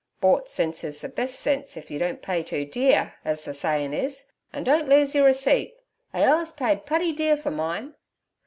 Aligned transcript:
Bought 0.19 0.49
sense 0.49 0.83
is 0.83 1.01
the 1.01 1.07
best 1.09 1.35
of 1.35 1.39
sense 1.41 1.77
if 1.77 1.91
yer 1.91 1.99
don't 1.99 2.23
pay 2.23 2.41
too 2.41 2.65
dear, 2.65 3.13
as 3.23 3.43
ther 3.45 3.53
sayin' 3.53 3.93
is, 3.93 4.31
an' 4.51 4.63
don't 4.63 4.89
lose 4.89 5.13
yer 5.13 5.23
receipt. 5.23 5.77
I 6.11 6.23
allus 6.23 6.53
paid 6.53 6.87
putty 6.87 7.11
dear 7.13 7.37
fer 7.37 7.51
mine.' 7.51 7.93